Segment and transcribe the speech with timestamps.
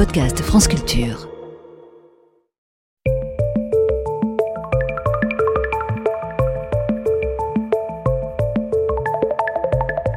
[0.00, 1.28] podcast France Culture.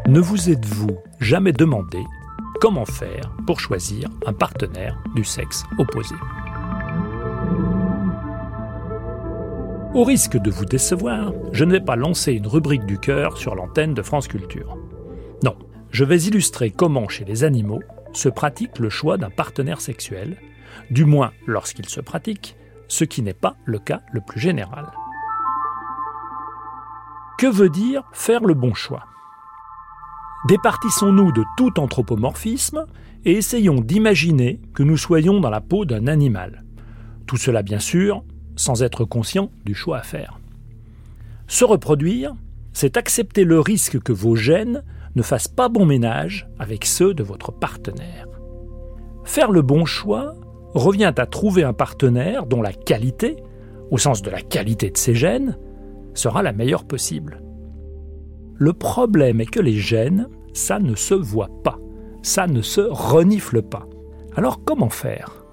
[0.08, 2.02] Ne vous êtes-vous jamais demandé
[2.62, 6.16] comment faire pour choisir un partenaire du sexe opposé?
[9.94, 13.54] Au risque de vous décevoir, je ne vais pas lancer une rubrique du cœur sur
[13.54, 14.78] l'antenne de France Culture.
[15.44, 15.58] Non,
[15.92, 17.82] je vais illustrer comment chez les animaux
[18.14, 20.38] se pratique le choix d'un partenaire sexuel,
[20.90, 22.56] du moins lorsqu'il se pratique,
[22.88, 24.92] ce qui n'est pas le cas le plus général.
[27.38, 29.06] Que veut dire faire le bon choix?
[30.48, 32.86] Départissons-nous de tout anthropomorphisme
[33.26, 36.64] et essayons d'imaginer que nous soyons dans la peau d'un animal.
[37.26, 38.24] Tout cela bien sûr
[38.56, 40.40] sans être conscient du choix à faire.
[41.48, 42.36] Se reproduire,
[42.74, 44.84] c'est accepter le risque que vos gènes
[45.16, 48.28] ne fassent pas bon ménage avec ceux de votre partenaire.
[49.24, 50.36] Faire le bon choix
[50.74, 53.38] revient à trouver un partenaire dont la qualité,
[53.92, 55.58] au sens de la qualité de ses gènes,
[56.14, 57.42] sera la meilleure possible.
[58.56, 61.80] Le problème est que les gènes, ça ne se voit pas,
[62.22, 63.88] ça ne se renifle pas.
[64.36, 65.44] Alors comment faire?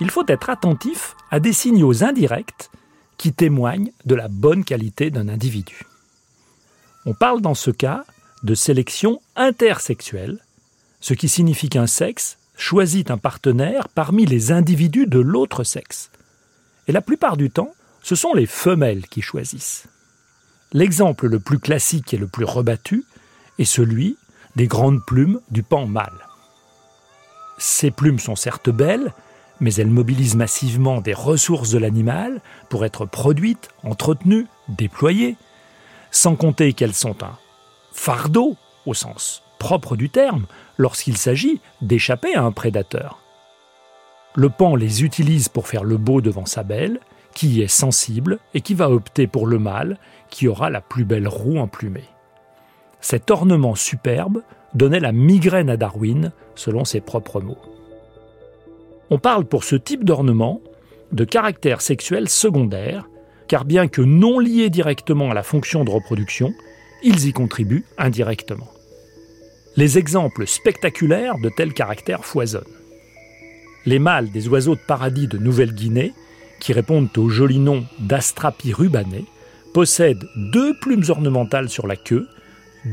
[0.00, 2.70] Il faut être attentif à des signaux indirects
[3.16, 5.86] qui témoignent de la bonne qualité d'un individu.
[7.04, 8.04] On parle dans ce cas
[8.42, 10.38] de sélection intersexuelle,
[11.00, 16.10] ce qui signifie qu'un sexe choisit un partenaire parmi les individus de l'autre sexe.
[16.88, 17.72] Et la plupart du temps,
[18.02, 19.86] ce sont les femelles qui choisissent.
[20.72, 23.04] L'exemple le plus classique et le plus rebattu
[23.58, 24.16] est celui
[24.56, 26.26] des grandes plumes du pan mâle.
[27.58, 29.12] Ces plumes sont certes belles,
[29.60, 35.36] mais elles mobilisent massivement des ressources de l'animal pour être produites, entretenues, déployées,
[36.10, 37.38] sans compter qu'elles sont un
[37.92, 40.46] fardeau, au sens propre du terme,
[40.76, 43.18] lorsqu'il s'agit d'échapper à un prédateur.
[44.34, 47.00] Le pan les utilise pour faire le beau devant sa belle,
[47.34, 49.98] qui est sensible et qui va opter pour le mâle,
[50.30, 52.08] qui aura la plus belle roue emplumée.
[53.00, 54.42] Cet ornement superbe
[54.74, 57.75] donnait la migraine à Darwin, selon ses propres mots.
[59.10, 60.60] On parle pour ce type d'ornement
[61.12, 63.08] de caractère sexuel secondaire,
[63.48, 66.52] car bien que non liés directement à la fonction de reproduction,
[67.02, 68.68] ils y contribuent indirectement.
[69.76, 72.64] Les exemples spectaculaires de tels caractères foisonnent.
[73.84, 76.12] Les mâles des oiseaux de paradis de Nouvelle-Guinée,
[76.58, 79.24] qui répondent au joli nom d'Astrapi rubané,
[79.72, 82.26] possèdent deux plumes ornementales sur la queue,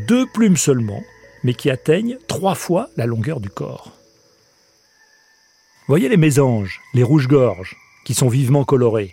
[0.07, 1.01] deux plumes seulement,
[1.43, 4.02] mais qui atteignent trois fois la longueur du corps.
[5.87, 9.11] Voyez les mésanges, les rouges-gorges, qui sont vivement colorés.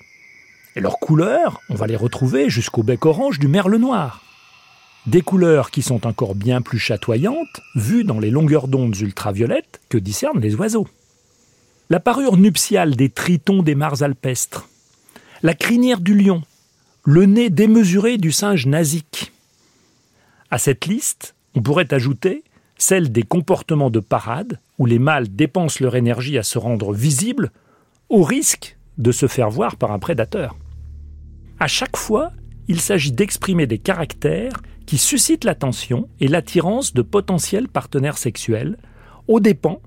[0.76, 4.22] Et leurs couleurs, on va les retrouver jusqu'au bec orange du merle noir.
[5.06, 9.98] Des couleurs qui sont encore bien plus chatoyantes, vues dans les longueurs d'onde ultraviolettes que
[9.98, 10.86] discernent les oiseaux.
[11.88, 14.68] La parure nuptiale des tritons des mares alpestres,
[15.42, 16.42] la crinière du lion,
[17.04, 19.32] le nez démesuré du singe nasique.
[20.52, 22.44] À cette liste, on pourrait ajouter
[22.80, 27.52] celle des comportements de parade, où les mâles dépensent leur énergie à se rendre visibles,
[28.08, 30.56] au risque de se faire voir par un prédateur.
[31.58, 32.32] À chaque fois,
[32.68, 38.78] il s'agit d'exprimer des caractères qui suscitent l'attention et l'attirance de potentiels partenaires sexuels,
[39.28, 39.80] aux dépens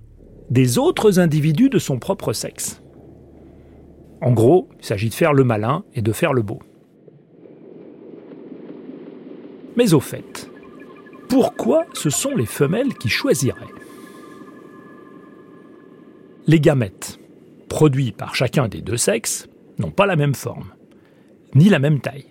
[0.52, 2.82] des autres individus de son propre sexe.
[4.22, 6.60] En gros, il s'agit de faire le malin et de faire le beau.
[9.76, 10.53] Mais au fait,
[11.34, 13.74] pourquoi ce sont les femelles qui choisiraient
[16.46, 17.18] Les gamètes,
[17.70, 19.48] produits par chacun des deux sexes,
[19.80, 20.76] n'ont pas la même forme,
[21.56, 22.28] ni la même taille.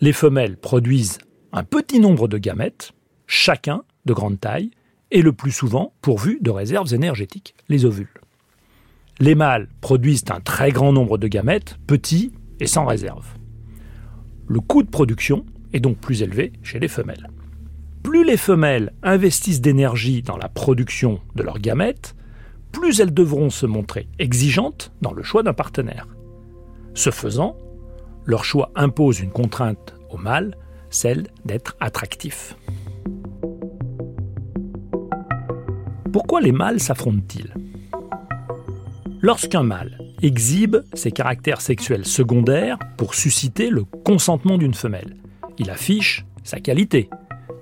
[0.00, 1.18] Les femelles produisent
[1.52, 2.92] un petit nombre de gamètes,
[3.26, 4.70] chacun de grande taille,
[5.10, 8.22] et le plus souvent pourvu de réserves énergétiques, les ovules.
[9.18, 13.26] Les mâles produisent un très grand nombre de gamètes, petits et sans réserve.
[14.48, 15.44] Le coût de production
[15.74, 17.28] est donc plus élevé chez les femelles
[18.02, 22.14] plus les femelles investissent d'énergie dans la production de leurs gamètes,
[22.72, 26.06] plus elles devront se montrer exigeantes dans le choix d'un partenaire.
[26.94, 27.56] Ce faisant,
[28.24, 30.56] leur choix impose une contrainte au mâle,
[30.90, 32.56] celle d'être attractif.
[36.12, 37.54] Pourquoi les mâles s'affrontent-ils?
[39.20, 45.16] Lorsqu'un mâle exhibe ses caractères sexuels secondaires pour susciter le consentement d'une femelle,
[45.58, 47.08] il affiche sa qualité,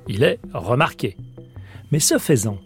[0.09, 1.17] il est remarqué.
[1.93, 2.59] Mais ce faisant,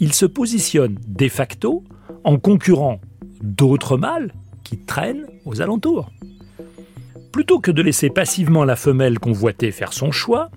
[0.00, 1.84] il se positionne de facto
[2.24, 3.00] en concurrent
[3.42, 4.32] d'autres mâles
[4.64, 6.10] qui traînent aux alentours.
[7.32, 10.50] Plutôt que de laisser passivement la femelle convoitée faire son choix,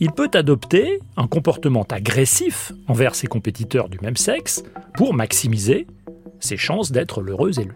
[0.00, 4.64] il peut adopter un comportement agressif envers ses compétiteurs du même sexe
[4.94, 5.86] pour maximiser
[6.40, 7.72] ses chances d'être l'heureux élu.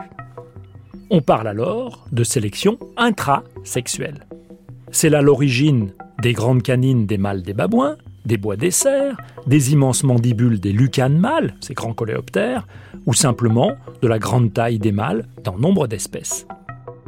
[1.11, 4.28] On parle alors de sélection intrasexuelle.
[4.91, 5.93] C'est là l'origine
[6.23, 10.73] des grandes canines des mâles des babouins, des bois des cerfs, des immenses mandibules des
[10.73, 12.67] lucanes mâles, ces grands coléoptères,
[13.07, 16.47] ou simplement de la grande taille des mâles dans nombre d'espèces.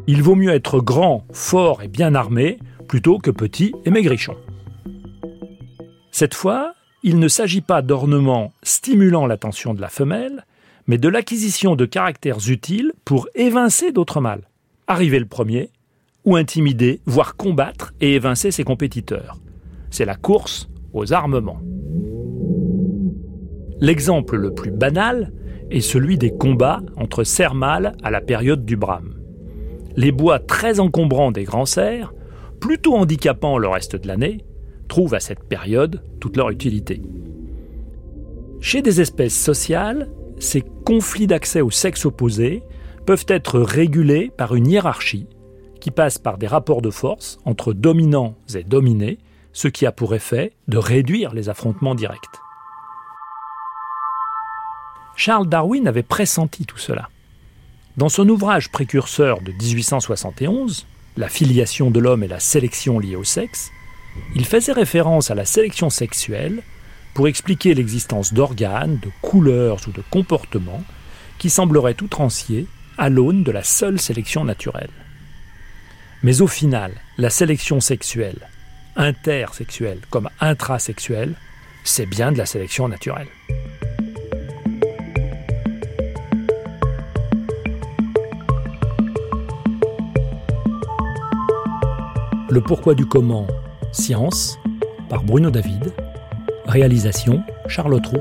[0.06, 4.36] Il vaut mieux être grand, fort et bien armé plutôt que petit et maigrichon.
[6.10, 10.44] Cette fois, il ne s'agit pas d'ornements stimulant l'attention de la femelle,
[10.86, 14.48] mais de l'acquisition de caractères utiles pour évincer d'autres mâles.
[14.86, 15.70] Arriver le premier,
[16.36, 19.38] intimider, voire combattre et évincer ses compétiteurs.
[19.90, 21.60] C'est la course aux armements.
[23.80, 25.32] L'exemple le plus banal
[25.70, 27.24] est celui des combats entre
[27.54, 29.14] mâles à la période du brame.
[29.96, 32.12] Les bois très encombrants des grands cerfs,
[32.60, 34.44] plutôt handicapants le reste de l'année,
[34.88, 37.02] trouvent à cette période toute leur utilité.
[38.60, 42.62] Chez des espèces sociales, ces conflits d'accès au sexe opposé
[43.06, 45.26] peuvent être régulés par une hiérarchie
[45.80, 49.18] qui passe par des rapports de force entre dominants et dominés,
[49.52, 52.40] ce qui a pour effet de réduire les affrontements directs.
[55.16, 57.08] Charles Darwin avait pressenti tout cela.
[57.96, 60.86] Dans son ouvrage précurseur de 1871,
[61.16, 63.70] La filiation de l'homme et la sélection liée au sexe,
[64.34, 66.62] il faisait référence à la sélection sexuelle
[67.14, 70.84] pour expliquer l'existence d'organes, de couleurs ou de comportements
[71.38, 72.66] qui sembleraient outranciers
[72.96, 74.90] à l'aune de la seule sélection naturelle.
[76.22, 78.48] Mais au final, la sélection sexuelle,
[78.94, 81.34] intersexuelle comme intrasexuelle,
[81.82, 83.28] c'est bien de la sélection naturelle.
[92.50, 93.46] Le pourquoi du comment,
[93.92, 94.58] science,
[95.08, 95.94] par Bruno David,
[96.66, 98.18] réalisation Charles Trou.